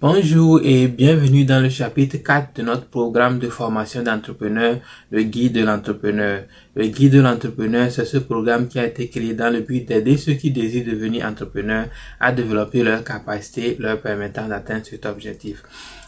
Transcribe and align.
Bonjour 0.00 0.60
et 0.64 0.88
bienvenue 0.88 1.44
dans 1.44 1.60
le 1.62 1.68
chapitre 1.68 2.16
4 2.16 2.56
de 2.56 2.62
notre 2.62 2.86
programme 2.86 3.38
de 3.38 3.48
formation 3.48 4.02
d'entrepreneur, 4.02 4.80
le 5.12 5.22
guide 5.22 5.52
de 5.52 5.64
l'entrepreneur. 5.64 6.42
Le 6.74 6.88
guide 6.88 7.12
de 7.12 7.20
l'entrepreneur, 7.20 7.92
c'est 7.92 8.04
ce 8.04 8.18
programme 8.18 8.66
qui 8.66 8.80
a 8.80 8.86
été 8.86 9.08
créé 9.08 9.34
dans 9.34 9.50
le 9.50 9.60
but 9.60 9.86
d'aider 9.86 10.16
ceux 10.16 10.32
qui 10.32 10.50
désirent 10.50 10.86
devenir 10.86 11.24
entrepreneurs 11.26 11.86
à 12.18 12.32
développer 12.32 12.82
leurs 12.82 13.04
capacités 13.04 13.76
leur 13.78 14.00
permettant 14.00 14.48
d'atteindre 14.48 14.84
cet 14.84 15.06
objectif. 15.06 15.62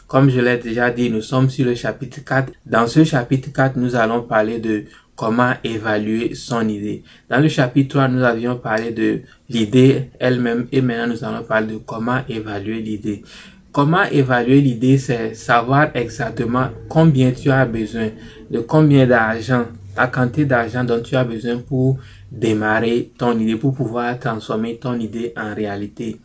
Comme 0.08 0.30
je 0.30 0.40
l'ai 0.40 0.58
déjà 0.58 0.90
dit, 0.90 1.08
nous 1.08 1.22
sommes 1.22 1.48
sur 1.48 1.64
le 1.64 1.76
chapitre 1.76 2.24
4. 2.24 2.52
Dans 2.66 2.88
ce 2.88 3.04
chapitre 3.04 3.52
4, 3.52 3.76
nous 3.76 3.94
allons 3.94 4.22
parler 4.22 4.58
de 4.58 4.84
comment 5.14 5.54
évaluer 5.64 6.34
son 6.34 6.68
idée. 6.68 7.04
Dans 7.30 7.40
le 7.40 7.48
chapitre 7.48 7.96
3, 7.96 8.08
nous 8.08 8.22
avions 8.22 8.56
parlé 8.56 8.90
de 8.90 9.20
l'idée 9.48 10.10
elle-même 10.18 10.66
et 10.72 10.80
maintenant 10.80 11.14
nous 11.14 11.24
allons 11.24 11.44
parler 11.44 11.68
de 11.74 11.78
comment 11.78 12.20
évaluer 12.28 12.80
l'idée. 12.80 13.23
Comment 13.76 14.04
évaluer 14.04 14.62
l'idée, 14.62 14.96
c'est 14.96 15.34
savoir 15.34 15.90
exactement 15.92 16.68
combien 16.88 17.30
tu 17.32 17.50
as 17.50 17.66
besoin, 17.66 18.08
de 18.50 18.60
combien 18.60 19.06
d'argent, 19.06 19.66
la 19.94 20.06
quantité 20.06 20.46
d'argent 20.46 20.82
dont 20.82 21.02
tu 21.02 21.14
as 21.14 21.24
besoin 21.24 21.58
pour 21.58 21.98
démarrer 22.32 23.10
ton 23.18 23.38
idée, 23.38 23.56
pour 23.56 23.74
pouvoir 23.74 24.18
transformer 24.18 24.78
ton 24.78 24.98
idée 24.98 25.34
en 25.36 25.54
réalité. 25.54 26.18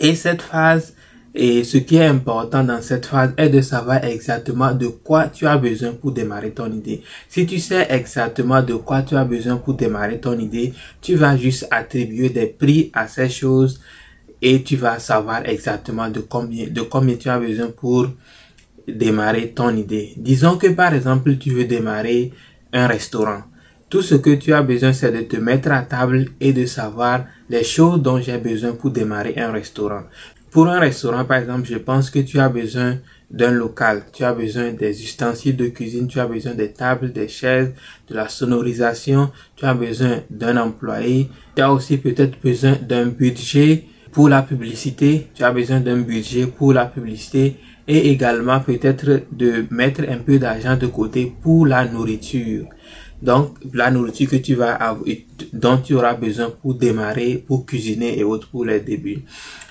Et 0.00 0.16
cette 0.16 0.42
phase, 0.42 0.92
et 1.36 1.62
ce 1.62 1.76
qui 1.76 1.98
est 1.98 2.06
important 2.06 2.64
dans 2.64 2.82
cette 2.82 3.06
phase 3.06 3.32
est 3.36 3.48
de 3.48 3.60
savoir 3.60 4.02
exactement 4.04 4.72
de 4.72 4.88
quoi 4.88 5.28
tu 5.28 5.46
as 5.46 5.56
besoin 5.56 5.92
pour 5.92 6.10
démarrer 6.10 6.50
ton 6.50 6.72
idée. 6.72 7.02
Si 7.28 7.46
tu 7.46 7.60
sais 7.60 7.86
exactement 7.90 8.60
de 8.60 8.74
quoi 8.74 9.02
tu 9.02 9.14
as 9.14 9.24
besoin 9.24 9.54
pour 9.58 9.74
démarrer 9.74 10.18
ton 10.18 10.36
idée, 10.36 10.74
tu 11.00 11.14
vas 11.14 11.36
juste 11.36 11.68
attribuer 11.70 12.30
des 12.30 12.46
prix 12.46 12.90
à 12.92 13.06
ces 13.06 13.28
choses 13.28 13.80
et 14.42 14.62
tu 14.62 14.76
vas 14.76 14.98
savoir 14.98 15.46
exactement 15.46 16.08
de 16.08 16.20
combien, 16.20 17.16
tu 17.16 17.28
as 17.28 17.38
besoin 17.38 17.68
pour 17.68 18.08
démarrer 18.88 19.50
ton 19.50 19.74
idée. 19.76 20.14
Disons 20.16 20.56
que 20.56 20.68
par 20.68 20.94
exemple, 20.94 21.36
tu 21.36 21.50
veux 21.50 21.64
démarrer 21.64 22.32
un 22.72 22.86
restaurant. 22.86 23.42
Tout 23.88 24.02
ce 24.02 24.14
que 24.14 24.34
tu 24.34 24.52
as 24.52 24.62
besoin, 24.62 24.92
c'est 24.92 25.10
de 25.10 25.22
te 25.22 25.36
mettre 25.36 25.72
à 25.72 25.82
table 25.82 26.26
et 26.40 26.52
de 26.52 26.64
savoir 26.64 27.24
les 27.48 27.64
choses 27.64 28.00
dont 28.00 28.20
j'ai 28.20 28.38
besoin 28.38 28.72
pour 28.72 28.90
démarrer 28.90 29.34
un 29.36 29.50
restaurant. 29.50 30.02
Pour 30.50 30.68
un 30.68 30.80
restaurant, 30.80 31.24
par 31.24 31.38
exemple, 31.38 31.66
je 31.68 31.76
pense 31.76 32.10
que 32.10 32.20
tu 32.20 32.38
as 32.38 32.48
besoin 32.48 32.98
d'un 33.30 33.52
local, 33.52 34.04
tu 34.12 34.24
as 34.24 34.32
besoin 34.32 34.72
des 34.72 35.02
ustensiles 35.02 35.56
de 35.56 35.68
cuisine, 35.68 36.08
tu 36.08 36.18
as 36.18 36.26
besoin 36.26 36.54
des 36.54 36.72
tables, 36.72 37.12
des 37.12 37.28
chaises, 37.28 37.72
de 38.08 38.14
la 38.14 38.28
sonorisation, 38.28 39.30
tu 39.54 39.64
as 39.64 39.74
besoin 39.74 40.22
d'un 40.30 40.56
employé, 40.56 41.28
tu 41.54 41.62
as 41.62 41.72
aussi 41.72 41.96
peut-être 41.98 42.40
besoin 42.40 42.76
d'un 42.76 43.06
budget 43.06 43.84
pour 44.12 44.28
la 44.28 44.42
publicité, 44.42 45.28
tu 45.34 45.44
as 45.44 45.52
besoin 45.52 45.80
d'un 45.80 45.98
budget 45.98 46.46
pour 46.46 46.72
la 46.72 46.86
publicité 46.86 47.56
et 47.86 48.10
également 48.10 48.60
peut-être 48.60 49.22
de 49.32 49.64
mettre 49.70 50.02
un 50.08 50.18
peu 50.18 50.38
d'argent 50.38 50.76
de 50.76 50.86
côté 50.86 51.32
pour 51.42 51.66
la 51.66 51.84
nourriture. 51.84 52.66
Donc, 53.22 53.58
la 53.74 53.90
nourriture 53.90 54.30
que 54.30 54.36
tu 54.36 54.54
vas 54.54 54.74
avoir, 54.74 55.04
dont 55.52 55.78
tu 55.78 55.94
auras 55.94 56.14
besoin 56.14 56.50
pour 56.50 56.74
démarrer, 56.74 57.42
pour 57.46 57.66
cuisiner 57.66 58.18
et 58.18 58.24
autres 58.24 58.48
pour 58.48 58.64
les 58.64 58.80
débuts. 58.80 59.24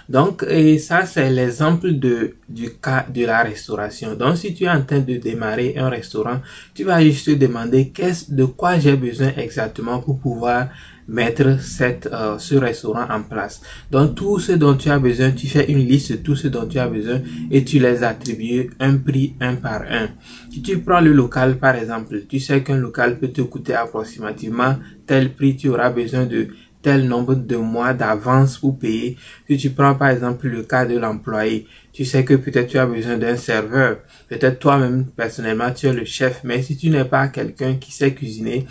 Donc, 0.10 0.44
et 0.50 0.80
ça, 0.80 1.06
c'est 1.06 1.30
l'exemple 1.30 1.92
du 1.92 2.70
cas 2.82 3.06
de 3.08 3.26
la 3.26 3.44
restauration. 3.44 4.16
Donc, 4.16 4.38
si 4.38 4.56
tu 4.56 4.64
es 4.64 4.70
en 4.70 4.82
train 4.82 5.00
de 5.00 5.18
démarrer 5.18 5.78
un 5.78 5.88
restaurant, 5.88 6.42
tu 6.74 6.84
vas 6.84 7.02
juste 7.02 7.28
te 7.28 7.32
demander 7.32 7.90
qu'est-ce, 7.90 8.34
de 8.34 8.46
quoi 8.46 8.80
j'ai 8.80 8.96
besoin 8.96 9.32
exactement 9.38 10.00
pour 10.00 10.20
pouvoir 10.20 10.70
mettre 11.10 11.60
cette, 11.60 12.08
euh, 12.08 12.38
ce 12.38 12.56
restaurant 12.56 13.06
en 13.10 13.22
place. 13.24 13.62
Donc 13.92 14.16
tout 14.16 14.40
ce 14.40 14.52
dont 14.54 14.76
tu 14.76 14.90
as 14.90 15.00
besoin, 15.00 15.32
tu 15.32 15.48
fais 15.48 15.66
une 15.72 15.80
liste 15.80 16.12
de 16.12 16.18
tout 16.18 16.36
ce 16.36 16.48
dont 16.48 16.68
tu 16.68 16.78
as 16.78 16.88
besoin 16.88 17.22
et 17.50 17.64
tu 17.64 17.80
les 17.80 18.04
attribues 18.04 18.70
un 18.80 18.98
prix 18.98 19.36
un 19.40 19.56
par 19.56 19.82
un. 19.90 20.10
Si 20.52 20.62
tu 20.62 20.80
prends 20.80 21.02
le 21.02 21.12
local 21.12 21.58
par 21.58 21.76
exemple, 21.76 22.22
tu 22.30 22.40
sais 22.40 22.62
qu'un 22.64 22.78
local 22.78 23.18
peut 23.20 23.30
te 23.30 23.42
coûter 23.42 23.74
approximativement 23.74 24.76
tel 25.08 25.34
prix, 25.34 25.56
tu 25.56 25.70
auras 25.70 25.90
besoin 25.90 26.26
de 26.26 26.50
tel 26.82 27.08
nombre 27.08 27.36
de 27.36 27.56
mois 27.56 27.94
d'avance 27.94 28.58
pour 28.58 28.78
payer. 28.78 29.18
Si 29.48 29.58
tu 29.58 29.70
prends 29.72 29.96
par 29.96 30.10
exemple 30.10 30.48
le 30.48 30.64
cas 30.64 30.86
de 30.86 30.98
l'employé, 30.98 31.68
tu 31.92 32.06
sais 32.06 32.24
que 32.24 32.36
peut-être 32.36 32.68
tu 32.68 32.78
as 32.78 32.86
besoin 32.86 33.18
d'un 33.18 33.36
serveur. 33.36 33.98
Peut-être 34.28 34.60
toi-même 34.60 35.06
personnellement 35.06 35.72
tu 35.72 35.88
es 35.88 35.94
le 35.94 36.06
chef, 36.06 36.42
mais 36.44 36.62
si 36.62 36.78
tu 36.78 36.90
n'es 36.90 37.06
pas 37.06 37.28
quelqu'un 37.28 37.76
qui 37.76 37.92
sait 37.92 38.14
cuisiner, 38.14 38.66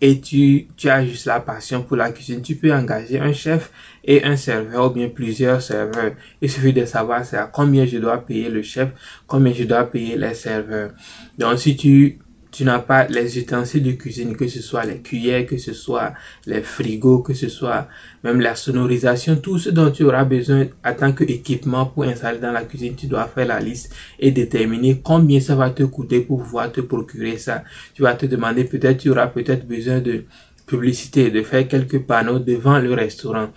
et 0.00 0.20
tu, 0.20 0.66
as 0.84 1.06
juste 1.06 1.24
la 1.24 1.40
passion 1.40 1.82
pour 1.82 1.96
la 1.96 2.10
cuisine, 2.10 2.42
tu 2.42 2.56
peux 2.56 2.74
engager 2.74 3.18
un 3.20 3.32
chef 3.32 3.70
et 4.04 4.22
un 4.24 4.36
serveur 4.36 4.90
ou 4.90 4.94
bien 4.94 5.08
plusieurs 5.08 5.62
serveurs. 5.62 6.12
Il 6.42 6.50
suffit 6.50 6.74
de 6.74 6.84
savoir 6.84 7.22
combien 7.52 7.86
je 7.86 7.96
dois 7.98 8.18
payer 8.18 8.50
le 8.50 8.62
chef, 8.62 8.90
combien 9.26 9.54
je 9.54 9.64
dois 9.64 9.84
payer 9.84 10.18
les 10.18 10.34
serveurs. 10.34 10.90
Donc 11.38 11.58
si 11.58 11.76
tu 11.76 12.18
tu 12.54 12.64
n'as 12.64 12.78
pas 12.78 13.08
les 13.08 13.36
ustensiles 13.36 13.82
de 13.82 13.90
cuisine, 13.90 14.36
que 14.36 14.46
ce 14.46 14.62
soit 14.62 14.84
les 14.84 14.98
cuillères, 14.98 15.44
que 15.44 15.58
ce 15.58 15.72
soit 15.72 16.14
les 16.46 16.62
frigos, 16.62 17.18
que 17.18 17.34
ce 17.34 17.48
soit 17.48 17.88
même 18.22 18.40
la 18.40 18.54
sonorisation, 18.54 19.34
tout 19.36 19.58
ce 19.58 19.70
dont 19.70 19.90
tu 19.90 20.04
auras 20.04 20.24
besoin 20.24 20.66
en 20.84 20.94
tant 20.94 21.10
qu'équipement 21.12 21.86
pour 21.86 22.04
installer 22.04 22.38
dans 22.38 22.52
la 22.52 22.62
cuisine, 22.62 22.94
tu 22.94 23.08
dois 23.08 23.26
faire 23.26 23.48
la 23.48 23.58
liste 23.58 23.92
et 24.20 24.30
déterminer 24.30 25.00
combien 25.02 25.40
ça 25.40 25.56
va 25.56 25.70
te 25.70 25.82
coûter 25.82 26.20
pour 26.20 26.44
pouvoir 26.44 26.70
te 26.70 26.80
procurer 26.80 27.38
ça. 27.38 27.64
Tu 27.92 28.02
vas 28.02 28.14
te 28.14 28.26
demander 28.26 28.62
peut-être, 28.62 28.98
tu 28.98 29.10
auras 29.10 29.26
peut-être 29.26 29.66
besoin 29.66 29.98
de 29.98 30.24
publicité, 30.64 31.32
de 31.32 31.42
faire 31.42 31.66
quelques 31.66 32.02
panneaux 32.02 32.38
devant 32.38 32.78
le 32.78 32.94
restaurant. 32.94 33.48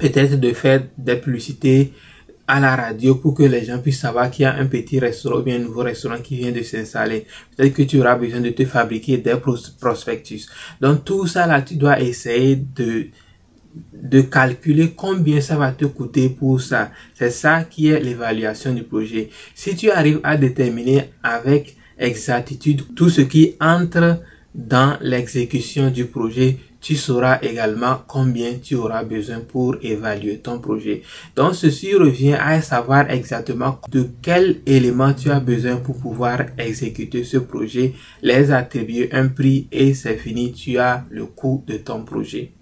Peut-être 0.00 0.40
de 0.40 0.52
faire 0.54 0.84
des 0.96 1.16
publicités 1.16 1.92
à 2.46 2.60
la 2.60 2.76
radio 2.76 3.16
pour 3.16 3.34
que 3.34 3.42
les 3.42 3.64
gens 3.64 3.78
puissent 3.78 4.00
savoir 4.00 4.30
qu'il 4.30 4.44
y 4.44 4.46
a 4.46 4.54
un 4.54 4.66
petit 4.66 4.98
restaurant 4.98 5.40
ou 5.40 5.42
bien 5.42 5.56
un 5.56 5.60
nouveau 5.60 5.82
restaurant 5.82 6.18
qui 6.18 6.36
vient 6.36 6.52
de 6.52 6.62
s'installer. 6.62 7.26
Peut-être 7.56 7.74
que 7.74 7.82
tu 7.82 8.00
auras 8.00 8.16
besoin 8.16 8.40
de 8.40 8.50
te 8.50 8.64
fabriquer 8.64 9.18
des 9.18 9.34
prospectus. 9.80 10.46
Donc 10.80 11.04
tout 11.04 11.26
ça 11.26 11.46
là, 11.46 11.62
tu 11.62 11.76
dois 11.76 12.00
essayer 12.00 12.56
de 12.56 13.08
de 13.92 14.22
calculer 14.22 14.92
combien 14.96 15.40
ça 15.40 15.56
va 15.56 15.70
te 15.72 15.84
coûter 15.84 16.30
pour 16.30 16.60
ça. 16.60 16.90
C'est 17.14 17.30
ça 17.30 17.64
qui 17.64 17.88
est 17.88 18.00
l'évaluation 18.00 18.72
du 18.72 18.82
projet. 18.82 19.28
Si 19.54 19.76
tu 19.76 19.90
arrives 19.90 20.20
à 20.22 20.38
déterminer 20.38 21.10
avec 21.22 21.76
exactitude 21.98 22.94
tout 22.94 23.10
ce 23.10 23.22
qui 23.22 23.54
entre 23.60 24.20
dans 24.54 24.96
l'exécution 25.00 25.90
du 25.90 26.06
projet, 26.06 26.56
tu 26.80 26.94
sauras 26.96 27.38
également 27.42 28.02
combien 28.06 28.54
tu 28.62 28.74
auras 28.74 29.04
besoin 29.04 29.40
pour 29.40 29.76
évaluer 29.82 30.38
ton 30.38 30.58
projet. 30.58 31.02
Donc 31.34 31.54
ceci 31.54 31.94
revient 31.94 32.34
à 32.34 32.60
savoir 32.62 33.10
exactement 33.10 33.80
de 33.90 34.08
quel 34.22 34.60
élément 34.66 35.12
tu 35.12 35.30
as 35.30 35.40
besoin 35.40 35.76
pour 35.76 35.98
pouvoir 35.98 36.42
exécuter 36.58 37.24
ce 37.24 37.38
projet, 37.38 37.94
les 38.22 38.50
attribuer 38.50 39.12
un 39.12 39.28
prix 39.28 39.68
et 39.72 39.94
c'est 39.94 40.16
fini, 40.16 40.52
tu 40.52 40.78
as 40.78 41.04
le 41.10 41.26
coût 41.26 41.64
de 41.66 41.76
ton 41.76 42.04
projet. 42.04 42.52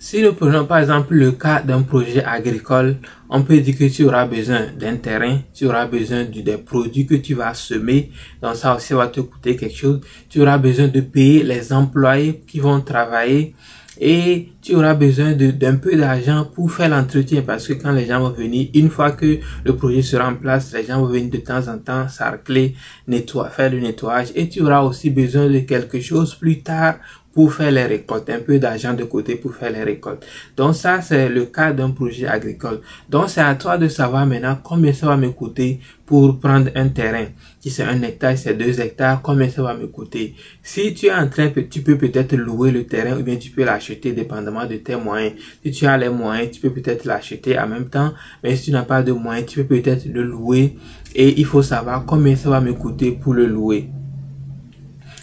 Si 0.00 0.22
nous 0.22 0.32
prenons 0.32 0.64
par 0.64 0.78
exemple 0.78 1.12
le 1.14 1.32
cas 1.32 1.60
d'un 1.60 1.82
projet 1.82 2.22
agricole, 2.22 2.98
on 3.28 3.42
peut 3.42 3.58
dire 3.58 3.76
que 3.76 3.88
tu 3.92 4.04
auras 4.04 4.26
besoin 4.26 4.66
d'un 4.78 4.94
terrain, 4.94 5.38
tu 5.52 5.66
auras 5.66 5.86
besoin 5.86 6.22
de, 6.22 6.40
des 6.40 6.56
produits 6.56 7.04
que 7.04 7.16
tu 7.16 7.34
vas 7.34 7.52
semer, 7.52 8.12
donc 8.40 8.54
ça 8.54 8.76
aussi 8.76 8.92
va 8.92 9.08
te 9.08 9.20
coûter 9.20 9.56
quelque 9.56 9.76
chose. 9.76 10.00
Tu 10.28 10.40
auras 10.40 10.56
besoin 10.56 10.86
de 10.86 11.00
payer 11.00 11.42
les 11.42 11.72
employés 11.72 12.44
qui 12.46 12.60
vont 12.60 12.80
travailler. 12.80 13.56
Et 14.00 14.50
tu 14.62 14.76
auras 14.76 14.94
besoin 14.94 15.32
d'un 15.32 15.74
peu 15.74 15.96
d'argent 15.96 16.44
pour 16.44 16.70
faire 16.70 16.88
l'entretien. 16.88 17.42
Parce 17.42 17.66
que 17.66 17.72
quand 17.72 17.90
les 17.90 18.06
gens 18.06 18.20
vont 18.20 18.30
venir, 18.30 18.68
une 18.74 18.90
fois 18.90 19.10
que 19.10 19.40
le 19.64 19.74
projet 19.74 20.02
sera 20.02 20.28
en 20.28 20.36
place, 20.36 20.72
les 20.72 20.84
gens 20.84 21.00
vont 21.00 21.08
venir 21.08 21.30
de 21.30 21.38
temps 21.38 21.66
en 21.66 21.78
temps 21.78 22.08
sarcler, 22.08 22.76
nettoyer, 23.08 23.50
faire 23.50 23.72
le 23.72 23.80
nettoyage. 23.80 24.28
Et 24.36 24.48
tu 24.48 24.62
auras 24.62 24.82
aussi 24.82 25.10
besoin 25.10 25.48
de 25.48 25.58
quelque 25.58 26.00
chose 26.00 26.36
plus 26.36 26.60
tard 26.60 26.98
pour 27.38 27.54
faire 27.54 27.70
les 27.70 27.84
récoltes, 27.84 28.28
un 28.30 28.40
peu 28.40 28.58
d'argent 28.58 28.94
de 28.94 29.04
côté 29.04 29.36
pour 29.36 29.54
faire 29.54 29.70
les 29.70 29.84
récoltes. 29.84 30.26
Donc 30.56 30.74
ça, 30.74 31.00
c'est 31.00 31.28
le 31.28 31.44
cas 31.44 31.72
d'un 31.72 31.92
projet 31.92 32.26
agricole. 32.26 32.80
Donc 33.08 33.30
c'est 33.30 33.40
à 33.40 33.54
toi 33.54 33.78
de 33.78 33.86
savoir 33.86 34.26
maintenant 34.26 34.58
combien 34.60 34.92
ça 34.92 35.06
va 35.06 35.16
me 35.16 35.30
coûter 35.30 35.78
pour 36.04 36.40
prendre 36.40 36.68
un 36.74 36.88
terrain. 36.88 37.26
Si 37.60 37.70
c'est 37.70 37.84
un 37.84 38.02
hectare, 38.02 38.36
c'est 38.36 38.54
deux 38.54 38.80
hectares, 38.80 39.22
combien 39.22 39.48
ça 39.48 39.62
va 39.62 39.74
me 39.74 39.86
coûter. 39.86 40.34
Si 40.64 40.92
tu 40.94 41.06
es 41.06 41.12
en 41.12 41.28
train, 41.28 41.48
tu 41.70 41.82
peux 41.82 41.96
peut-être 41.96 42.34
louer 42.34 42.72
le 42.72 42.88
terrain 42.88 43.16
ou 43.16 43.22
bien 43.22 43.36
tu 43.36 43.50
peux 43.50 43.62
l'acheter 43.62 44.10
dépendamment 44.10 44.66
de 44.66 44.74
tes 44.74 44.96
moyens. 44.96 45.34
Si 45.64 45.70
tu 45.70 45.86
as 45.86 45.96
les 45.96 46.08
moyens, 46.08 46.50
tu 46.50 46.60
peux 46.60 46.70
peut-être 46.70 47.04
l'acheter 47.04 47.56
en 47.56 47.68
même 47.68 47.88
temps. 47.88 48.14
Mais 48.42 48.56
si 48.56 48.64
tu 48.64 48.70
n'as 48.72 48.82
pas 48.82 49.04
de 49.04 49.12
moyens, 49.12 49.46
tu 49.46 49.62
peux 49.62 49.76
peut-être 49.80 50.06
le 50.06 50.24
louer. 50.24 50.76
Et 51.14 51.38
il 51.38 51.46
faut 51.46 51.62
savoir 51.62 52.04
combien 52.04 52.34
ça 52.34 52.50
va 52.50 52.60
me 52.60 52.72
coûter 52.72 53.12
pour 53.12 53.32
le 53.32 53.46
louer. 53.46 53.90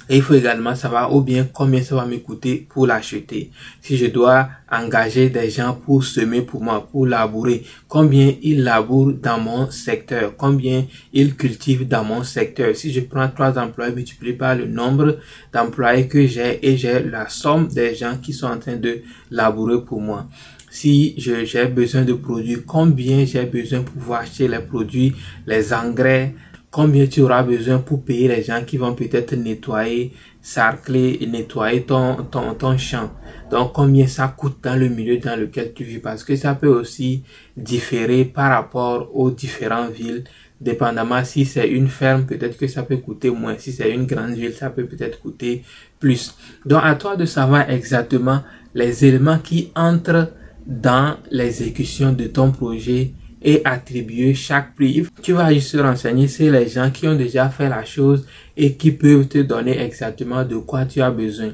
Et 0.08 0.18
il 0.18 0.22
faut 0.22 0.36
également 0.36 0.76
savoir 0.76 1.16
ou 1.16 1.22
bien 1.22 1.48
combien 1.52 1.82
ça 1.82 1.96
va 1.96 2.06
me 2.06 2.18
coûter 2.18 2.68
pour 2.70 2.86
l'acheter. 2.86 3.50
Si 3.82 3.98
je 3.98 4.06
dois 4.06 4.50
engager 4.72 5.30
des 5.30 5.50
gens 5.50 5.74
pour 5.74 6.04
semer 6.04 6.42
pour 6.42 6.62
moi, 6.62 6.88
pour 6.92 7.08
labourer, 7.08 7.64
combien 7.88 8.34
ils 8.44 8.64
labourent 8.64 9.14
dans 9.14 9.40
mon 9.40 9.72
secteur, 9.72 10.36
combien 10.38 10.86
ils 11.12 11.36
cultivent 11.36 11.88
dans 11.88 12.04
mon 12.04 12.24
secteur. 12.24 12.76
Si 12.76 12.94
je 12.94 13.00
prends 13.00 13.30
trois 13.30 13.58
employés, 13.58 13.96
multiplié 13.96 14.34
par 14.34 14.56
le 14.56 14.66
nombre 14.66 15.18
d'employés 15.52 16.08
que 16.08 16.28
j'ai 16.28 16.68
et 16.68 16.78
j'ai 16.78 17.02
la 17.02 17.28
somme 17.28 17.68
des 17.68 17.96
gens 17.96 18.18
qui 18.22 18.34
sont 18.34 18.48
en 18.48 18.60
train 18.60 18.76
de 18.76 19.02
labourer 19.32 19.84
pour 19.84 20.02
moi. 20.02 20.28
si 20.76 21.16
j'ai 21.18 21.66
besoin 21.68 22.04
de 22.04 22.14
produits, 22.14 22.62
combien 22.68 23.26
j'ai 23.26 23.46
besoin 23.46 23.82
pour 23.82 23.94
pouvoir 23.94 24.22
acheter 24.22 24.50
les 24.50 24.60
produits, 24.60 25.16
les 25.48 25.74
engrais, 25.74 26.36
combien 26.76 27.08
tu 27.08 27.22
auras 27.22 27.42
besoin 27.42 27.78
pour 27.78 28.04
payer 28.04 28.28
les 28.28 28.44
gens 28.44 28.62
qui 28.66 28.76
vont 28.76 28.94
peut-être 28.96 29.34
nettoyer, 29.34 30.12
sarcler 30.42 31.20
et 31.22 31.26
nettoyer 31.26 31.84
ton, 31.84 32.18
ton, 32.30 32.54
ton 32.54 32.78
champ? 32.78 33.12
Donc, 33.50 33.72
combien 33.72 34.08
ça 34.08 34.28
coûte 34.28 34.58
dans 34.62 34.78
le 34.78 34.90
milieu 34.90 35.18
dans 35.18 35.40
lequel 35.40 35.72
tu 35.74 35.86
vis? 35.86 36.00
Parce 36.00 36.26
que 36.26 36.36
ça 36.36 36.54
peut 36.54 36.68
aussi 36.68 37.24
différer 37.56 38.26
par 38.26 38.50
rapport 38.50 39.10
aux 39.16 39.32
différentes 39.32 39.94
villes. 39.94 40.26
Dépendamment 40.60 41.24
si 41.24 41.46
c'est 41.46 41.70
une 41.70 41.88
ferme, 41.88 42.26
peut-être 42.26 42.58
que 42.58 42.68
ça 42.68 42.84
peut 42.84 42.98
coûter 42.98 43.30
moins. 43.30 43.56
Si 43.58 43.72
c'est 43.72 43.90
une 43.94 44.06
grande 44.06 44.34
ville, 44.34 44.52
ça 44.52 44.70
peut 44.70 44.86
peut-être 44.86 45.22
coûter 45.22 45.64
plus. 45.98 46.36
Donc, 46.66 46.82
à 46.84 46.96
toi 46.96 47.16
de 47.16 47.24
savoir 47.24 47.70
exactement 47.70 48.42
les 48.74 49.06
éléments 49.06 49.40
qui 49.40 49.72
entrent 49.78 50.28
dans 50.68 51.16
l'exécution 51.32 52.12
de 52.12 52.26
ton 52.26 52.52
projet 52.52 53.14
et 53.46 53.62
attribuer 53.64 54.34
chaque 54.34 54.76
prix. 54.76 55.06
Tu 55.22 55.34
vas 55.34 55.54
juste 55.54 55.70
se 55.70 55.78
renseigner 55.78 56.28
sur 56.28 56.52
les 56.52 56.68
gens 56.68 56.90
qui 56.90 57.08
ont 57.08 57.16
déjà 57.16 57.48
fait 57.48 57.70
la 57.70 57.86
chose 57.86 58.26
et 58.58 58.74
qui 58.74 58.92
peuvent 58.92 59.28
te 59.28 59.38
donner 59.38 59.80
exactement 59.80 60.44
de 60.44 60.58
quoi 60.58 60.86
tu 60.86 61.00
as 61.02 61.12
besoin. 61.12 61.54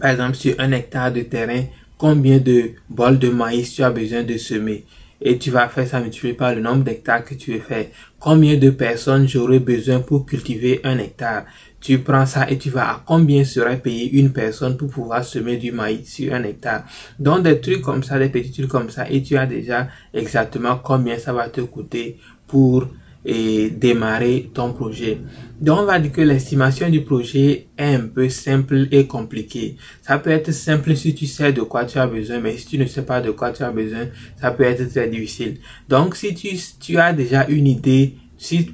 Par 0.00 0.12
exemple, 0.12 0.36
sur 0.36 0.54
un 0.58 0.70
hectare 0.70 1.12
de 1.12 1.22
terrain, 1.22 1.64
combien 1.98 2.38
de 2.38 2.70
bols 2.88 3.18
de 3.18 3.28
maïs 3.28 3.74
tu 3.74 3.82
as 3.82 3.90
besoin 3.90 4.22
de 4.22 4.36
semer? 4.36 4.84
Et 5.20 5.38
tu 5.38 5.50
vas 5.50 5.68
faire 5.68 5.86
ça 5.86 6.00
multiplié 6.00 6.34
par 6.34 6.54
le 6.54 6.60
nombre 6.60 6.84
d'hectares 6.84 7.24
que 7.24 7.34
tu 7.34 7.52
veux 7.52 7.60
faire. 7.60 7.86
Combien 8.18 8.56
de 8.56 8.70
personnes 8.70 9.28
j'aurais 9.28 9.58
besoin 9.58 10.00
pour 10.00 10.26
cultiver 10.26 10.80
un 10.84 10.98
hectare? 10.98 11.44
Tu 11.80 11.98
prends 11.98 12.26
ça 12.26 12.50
et 12.50 12.56
tu 12.56 12.70
vas 12.70 12.90
à 12.90 13.02
combien 13.04 13.44
serait 13.44 13.78
payé 13.78 14.10
une 14.18 14.32
personne 14.32 14.76
pour 14.76 14.88
pouvoir 14.88 15.24
semer 15.24 15.56
du 15.58 15.70
maïs 15.70 16.10
sur 16.10 16.32
un 16.32 16.42
hectare? 16.42 16.84
Donc 17.18 17.42
des 17.42 17.60
trucs 17.60 17.82
comme 17.82 18.02
ça, 18.02 18.18
des 18.18 18.28
petits 18.30 18.52
trucs 18.52 18.68
comme 18.68 18.90
ça 18.90 19.08
et 19.10 19.22
tu 19.22 19.36
as 19.36 19.46
déjà 19.46 19.88
exactement 20.12 20.80
combien 20.82 21.18
ça 21.18 21.32
va 21.32 21.48
te 21.48 21.60
coûter 21.60 22.18
pour 22.46 22.86
et 23.24 23.70
démarrer 23.70 24.50
ton 24.52 24.72
projet. 24.72 25.18
Donc, 25.60 25.80
on 25.80 25.84
va 25.84 25.98
dire 25.98 26.12
que 26.12 26.20
l'estimation 26.20 26.90
du 26.90 27.02
projet 27.02 27.68
est 27.78 27.94
un 27.94 28.06
peu 28.06 28.28
simple 28.28 28.88
et 28.90 29.06
compliqué. 29.06 29.76
Ça 30.02 30.18
peut 30.18 30.30
être 30.30 30.52
simple 30.52 30.94
si 30.96 31.14
tu 31.14 31.26
sais 31.26 31.52
de 31.52 31.62
quoi 31.62 31.84
tu 31.84 31.98
as 31.98 32.06
besoin, 32.06 32.40
mais 32.40 32.56
si 32.56 32.66
tu 32.66 32.78
ne 32.78 32.86
sais 32.86 33.02
pas 33.02 33.20
de 33.20 33.30
quoi 33.30 33.52
tu 33.52 33.62
as 33.62 33.70
besoin, 33.70 34.08
ça 34.40 34.50
peut 34.50 34.64
être 34.64 34.86
très 34.90 35.08
difficile. 35.08 35.58
Donc, 35.88 36.16
si 36.16 36.34
tu, 36.34 36.48
tu 36.80 36.98
as 36.98 37.12
déjà 37.12 37.46
une 37.46 37.66
idée, 37.66 38.16
si, 38.36 38.68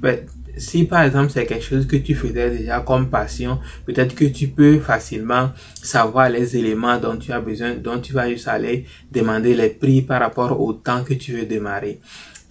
si 0.57 0.83
par 0.83 1.03
exemple 1.03 1.31
c'est 1.31 1.45
quelque 1.45 1.63
chose 1.63 1.87
que 1.87 1.95
tu 1.95 2.13
faisais 2.15 2.49
déjà 2.49 2.81
comme 2.81 3.09
passion, 3.09 3.59
peut-être 3.85 4.15
que 4.15 4.25
tu 4.25 4.47
peux 4.47 4.79
facilement 4.79 5.51
savoir 5.81 6.29
les 6.29 6.57
éléments 6.57 6.97
dont 6.97 7.17
tu 7.17 7.31
as 7.31 7.39
besoin, 7.39 7.75
dont 7.75 7.99
tu 7.99 8.13
vas 8.13 8.29
juste 8.29 8.47
aller 8.47 8.85
demander 9.11 9.53
les 9.53 9.69
prix 9.69 10.01
par 10.01 10.19
rapport 10.19 10.59
au 10.59 10.73
temps 10.73 11.03
que 11.03 11.13
tu 11.13 11.33
veux 11.33 11.45
démarrer 11.45 11.99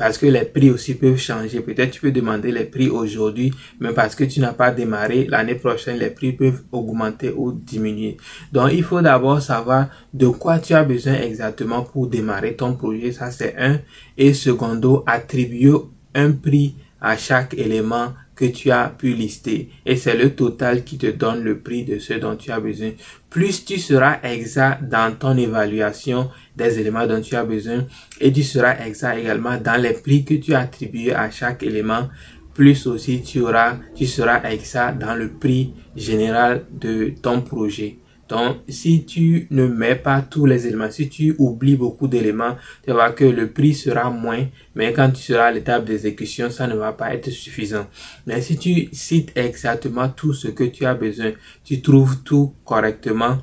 parce 0.00 0.17
que 0.17 0.25
les 0.25 0.47
prix 0.47 0.70
aussi 0.70 0.94
peuvent 0.94 1.19
changer. 1.19 1.61
Peut-être 1.61 1.91
tu 1.91 2.00
peux 2.00 2.11
demander 2.11 2.50
les 2.52 2.64
prix 2.64 2.88
aujourd'hui, 2.88 3.52
mais 3.81 3.93
parce 3.93 4.14
que 4.14 4.25
tu 4.25 4.41
n'as 4.41 4.55
pas 4.55 4.70
démarré, 4.70 5.26
l'année 5.29 5.56
prochaine, 5.56 5.99
les 5.99 6.08
prix 6.08 6.32
peuvent 6.32 6.62
augmenter 6.73 7.35
ou 7.37 7.52
diminuer. 7.52 8.17
Donc, 8.50 8.70
il 8.73 8.82
faut 8.82 9.02
d'abord 9.02 9.43
savoir 9.43 9.88
de 10.14 10.29
quoi 10.29 10.58
tu 10.58 10.73
as 10.73 10.85
besoin 10.85 11.17
exactement 11.17 11.82
pour 11.82 12.06
démarrer 12.06 12.55
ton 12.55 12.76
projet. 12.76 13.12
Ça, 13.12 13.31
c'est 13.31 13.55
un. 13.58 13.79
Et 14.17 14.32
secondo, 14.32 15.05
attribuer 15.06 15.75
un 16.14 16.32
prix 16.32 16.76
à 16.99 17.19
chaque 17.19 17.53
élément 17.53 18.14
tu 18.45 18.71
as 18.71 18.89
pu 18.89 19.13
lister. 19.15 19.71
Et 19.87 19.97
c'est 19.97 20.17
le 20.17 20.35
total 20.35 20.85
qui 20.85 20.99
te 20.99 21.07
donne 21.07 21.43
le 21.43 21.59
prix 21.59 21.85
de 21.85 21.99
ce 21.99 22.15
dont 22.15 22.37
tu 22.37 22.51
as 22.51 22.61
besoin. 22.61 22.91
Plus 23.31 23.65
tu 23.65 23.79
seras 23.79 24.19
exact 24.23 24.89
dans 24.89 25.15
ton 25.17 25.37
évaluation 25.37 26.31
des 26.57 26.79
éléments 26.79 27.07
dont 27.07 27.21
tu 27.21 27.37
as 27.37 27.45
besoin 27.45 27.87
et 28.21 28.33
tu 28.33 28.43
seras 28.43 28.85
exact 28.85 29.19
également 29.19 29.57
dans 29.57 29.81
les 29.81 29.93
prix 29.93 30.25
que 30.25 30.35
tu 30.35 30.55
as 30.55 30.61
attribués 30.61 31.15
à 31.15 31.31
chaque 31.31 31.63
élément. 31.63 32.09
Plus 32.55 32.87
aussi 32.87 33.23
tu 33.23 33.41
auras, 33.41 33.77
tu 33.95 34.07
seras 34.07 34.43
exact 34.51 34.99
dans 34.99 35.15
le 35.15 35.29
prix 35.29 35.73
général 35.95 36.67
de 36.71 37.13
ton 37.23 37.41
projet. 37.41 38.00
Donc, 38.31 38.59
si 38.69 39.05
tu 39.05 39.49
ne 39.50 39.67
mets 39.67 39.97
pas 39.97 40.23
tous 40.23 40.47
les 40.47 40.69
éléments, 40.69 40.91
si 40.91 41.09
tu 41.09 41.35
oublies 41.38 41.75
beaucoup 41.75 42.06
d'éléments, 42.06 42.56
tu 42.87 42.93
vas 42.93 43.11
que 43.11 43.25
le 43.25 43.50
prix 43.50 43.75
sera 43.75 44.09
moins, 44.09 44.47
mais 44.77 44.93
quand 44.93 45.11
tu 45.11 45.21
seras 45.21 45.47
à 45.47 45.50
l'étape 45.50 45.85
d'exécution, 45.85 46.49
ça 46.49 46.69
ne 46.69 46.77
va 46.77 46.93
pas 46.93 47.12
être 47.12 47.29
suffisant. 47.29 47.88
Mais 48.27 48.41
si 48.41 48.56
tu 48.56 48.88
cites 48.93 49.32
exactement 49.37 50.09
tout 50.09 50.32
ce 50.32 50.47
que 50.47 50.62
tu 50.62 50.87
as 50.87 50.94
besoin, 50.94 51.32
tu 51.65 51.82
trouves 51.82 52.23
tout 52.23 52.55
correctement, 52.65 53.38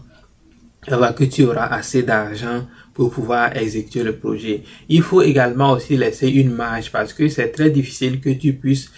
tu 0.88 0.92
vas 0.92 1.12
que 1.12 1.25
tu 1.25 1.44
auras 1.44 1.68
assez 1.68 2.04
d'argent 2.04 2.66
pour 2.94 3.12
pouvoir 3.12 3.57
exécuter 3.57 4.04
le 4.04 4.16
projet. 4.16 4.63
Il 4.88 5.01
faut 5.01 5.22
également 5.22 5.72
aussi 5.72 5.98
laisser 5.98 6.30
une 6.30 6.54
marge 6.54 6.94
parce 6.94 7.12
que 7.12 7.28
c'est 7.28 7.50
très 7.50 7.69
difficile 7.72 8.22
que 8.22 8.30
tu 8.30 8.54
puisses 8.54 8.89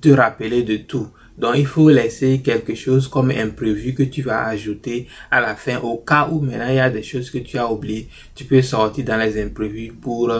te 0.00 0.08
rappeler 0.08 0.62
de 0.62 0.76
tout. 0.78 1.08
Donc, 1.36 1.56
il 1.56 1.66
faut 1.66 1.90
laisser 1.90 2.40
quelque 2.40 2.74
chose 2.74 3.08
comme 3.08 3.30
imprévu 3.30 3.92
que 3.94 4.04
tu 4.04 4.22
vas 4.22 4.46
ajouter 4.46 5.08
à 5.30 5.40
la 5.40 5.56
fin. 5.56 5.78
Au 5.78 5.98
cas 5.98 6.28
où 6.30 6.40
maintenant 6.40 6.68
il 6.68 6.76
y 6.76 6.80
a 6.80 6.90
des 6.90 7.02
choses 7.02 7.30
que 7.30 7.38
tu 7.38 7.58
as 7.58 7.70
oubliées, 7.70 8.08
tu 8.34 8.44
peux 8.44 8.62
sortir 8.62 9.04
dans 9.04 9.16
les 9.16 9.42
imprévus 9.42 9.92
pour 9.92 10.32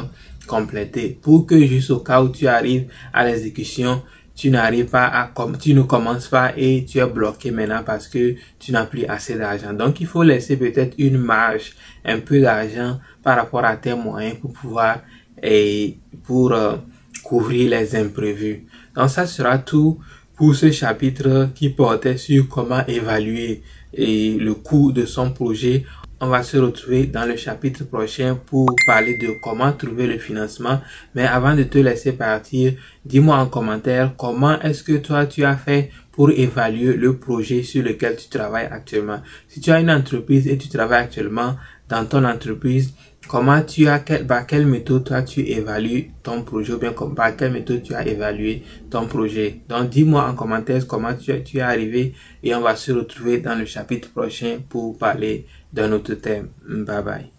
compléter. 0.46 1.19
Pour 1.20 1.46
que 1.46 1.58
juste 1.67 1.91
au 1.91 1.99
cas 1.99 2.23
où 2.23 2.29
tu 2.29 2.46
arrives 2.46 2.87
à 3.12 3.25
l'exécution, 3.25 4.02
tu 4.35 4.50
n'arrives 4.50 4.87
pas 4.87 5.06
à, 5.06 5.29
comme, 5.29 5.56
tu 5.58 5.75
ne 5.75 5.82
commences 5.82 6.29
pas 6.29 6.52
et 6.56 6.85
tu 6.85 6.99
es 6.99 7.06
bloqué 7.06 7.50
maintenant 7.50 7.82
parce 7.85 8.08
que 8.08 8.35
tu 8.58 8.73
n'as 8.73 8.85
plus 8.85 9.05
assez 9.06 9.37
d'argent. 9.37 9.73
Donc, 9.73 10.00
il 10.00 10.06
faut 10.06 10.23
laisser 10.23 10.56
peut-être 10.56 10.94
une 10.99 11.19
marge, 11.19 11.73
un 12.05 12.19
peu 12.20 12.41
d'argent 12.41 12.99
par 13.23 13.37
rapport 13.37 13.64
à 13.64 13.76
tes 13.76 13.94
moyens 13.94 14.38
pour 14.38 14.52
pouvoir 14.52 15.00
et 15.43 15.99
pour 16.25 16.52
euh, 16.52 16.76
couvrir 17.23 17.70
les 17.70 17.94
imprévus. 17.96 18.67
Donc, 18.96 19.11
ça 19.11 19.26
sera 19.26 19.58
tout 19.58 19.99
pour 20.37 20.55
ce 20.55 20.71
chapitre 20.71 21.51
qui 21.55 21.71
portait 21.71 22.17
sur 22.17 22.49
comment 22.49 22.85
évaluer 22.87 23.63
et 23.93 24.35
le 24.35 24.55
coût 24.55 24.93
de 24.93 25.07
son 25.07 25.31
projet. 25.31 25.85
On 26.21 26.29
va 26.29 26.43
se 26.43 26.57
retrouver 26.57 27.07
dans 27.07 27.27
le 27.27 27.37
chapitre 27.37 27.85
prochain 27.85 28.39
pour 28.47 28.75
parler 28.87 29.17
de 29.19 29.29
comment 29.43 29.73
trouver 29.73 30.07
le 30.07 30.19
financement. 30.19 30.81
Mais 31.15 31.25
avant 31.27 31.55
de 31.55 31.65
te 31.65 31.79
laisser 31.79 32.13
partir, 32.13 32.73
dis-moi 33.05 33.37
en 33.37 33.47
commentaire 33.47 34.15
comment 34.17 34.61
est-ce 34.61 34.83
que 34.83 34.97
toi 34.97 35.27
tu 35.27 35.45
as 35.45 35.57
fait 35.57 35.91
pour 36.13 36.31
évaluer 36.31 36.95
le 36.95 37.17
projet 37.17 37.63
sur 37.63 37.85
lequel 37.85 38.17
tu 38.17 38.29
travailles 38.29 38.69
actuellement? 38.71 39.21
Si 39.49 39.61
tu 39.61 39.71
as 39.71 39.81
une 39.81 39.91
entreprise 39.91 40.49
et 40.49 40.57
tu 40.57 40.69
travailles 40.69 41.03
actuellement 41.05 41.57
dans 41.89 42.07
ton 42.07 42.25
entreprise, 42.25 42.95
comment 43.29 43.62
tu 43.62 43.87
as, 43.88 44.00
quel, 44.00 44.26
par 44.26 44.47
quelle 44.47 44.67
méthode 44.67 45.05
toi 45.05 45.23
tu 45.23 45.41
évalues 45.41 46.12
ton 46.23 46.43
projet 46.44 46.72
ou 46.75 46.79
bien 46.79 46.93
par 46.93 47.37
quelle 47.37 47.53
méthode 47.53 47.82
tu 47.82 47.94
as 47.94 48.06
évalué 48.06 48.65
ton 48.91 49.06
projet? 49.06 49.63
Donc 49.69 49.91
dis-moi 49.91 50.29
en 50.29 50.34
commentaire 50.34 50.87
comment 50.87 51.15
tu, 51.15 51.43
tu 51.44 51.58
es 51.58 51.60
arrivé 51.60 52.15
et 52.43 52.55
on 52.55 52.60
va 52.60 52.77
se 52.77 52.93
retrouver 52.93 53.39
dans 53.39 53.55
le 53.58 53.67
chapitre 53.67 54.10
prochain 54.13 54.60
pour 54.69 54.99
parler 54.99 55.46
d'un 55.72 55.93
autre 55.93 56.15
thème. 56.15 56.51
Bye 56.69 57.03
bye. 57.05 57.33